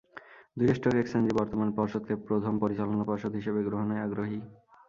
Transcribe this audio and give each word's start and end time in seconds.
দুই 0.57 0.67
স্টক 0.69 0.95
এক্সচেঞ্জই 0.95 1.37
বর্তমান 1.39 1.69
পর্ষদকে 1.77 2.13
প্রথম 2.27 2.53
পরিচালনা 2.63 3.03
পর্ষদ 3.03 3.31
হিসেবে 3.35 3.59
গ্রহণে 3.67 3.95
আগ্রহী। 3.99 4.39